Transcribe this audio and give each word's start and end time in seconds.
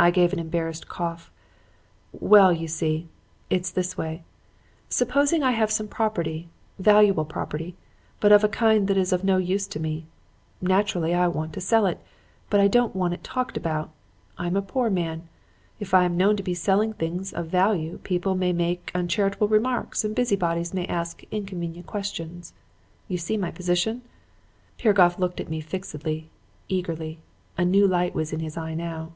"I 0.00 0.12
gave 0.12 0.32
an 0.32 0.38
embarrassed 0.38 0.86
cough. 0.86 1.28
'Well, 2.12 2.52
you 2.52 2.68
see,' 2.68 2.94
I 2.96 3.02
said, 3.02 3.58
'it's 3.58 3.70
this 3.72 3.98
way. 3.98 4.22
Supposing 4.88 5.42
I 5.42 5.50
have 5.50 5.72
some 5.72 5.88
property 5.88 6.48
valuable 6.78 7.24
property, 7.24 7.74
but 8.20 8.30
of 8.30 8.44
a 8.44 8.48
kind 8.48 8.86
that 8.86 8.96
is 8.96 9.12
of 9.12 9.24
no 9.24 9.38
use 9.38 9.66
to 9.66 9.80
me. 9.80 10.06
Naturally 10.62 11.14
I 11.16 11.26
want 11.26 11.52
to 11.54 11.60
sell 11.60 11.84
it. 11.84 11.98
But 12.48 12.60
I 12.60 12.68
don't 12.68 12.94
want 12.94 13.12
it 13.14 13.24
talked 13.24 13.56
about. 13.56 13.90
I 14.38 14.46
am 14.46 14.54
a 14.56 14.62
poor 14.62 14.88
man. 14.88 15.28
If 15.80 15.92
I 15.92 16.04
am 16.04 16.16
known 16.16 16.36
to 16.36 16.44
be 16.44 16.54
selling 16.54 16.92
things 16.94 17.32
of 17.32 17.48
value, 17.48 17.98
people 18.04 18.36
may 18.36 18.52
make 18.52 18.92
uncharitable 18.94 19.48
remarks 19.48 20.04
and 20.04 20.14
busy 20.14 20.36
bodies 20.36 20.72
may 20.72 20.86
ask 20.86 21.24
inconvenient 21.32 21.88
questions. 21.88 22.52
You 23.08 23.18
see 23.18 23.36
my 23.36 23.50
position?' 23.50 24.02
Piragoff 24.78 25.18
looked 25.18 25.40
at 25.40 25.48
me 25.48 25.60
fixedly, 25.60 26.30
eagerly. 26.68 27.18
A 27.56 27.64
new 27.64 27.84
light 27.84 28.14
was 28.14 28.32
in 28.32 28.38
his 28.38 28.56
eye 28.56 28.74
now. 28.74 29.10